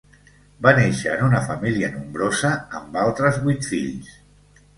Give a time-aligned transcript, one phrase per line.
[0.65, 2.51] Va néixer en una família nombrosa
[2.81, 4.11] amb altres vuit fills.